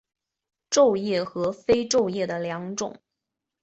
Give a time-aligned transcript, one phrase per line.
[0.71, 2.99] 皱叶和非皱叶的两种。